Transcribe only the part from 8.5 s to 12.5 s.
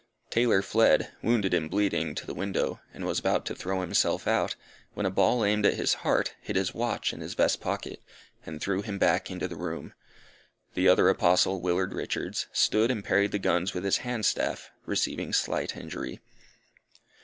threw him back into the room. The other Apostle, Willard Richards,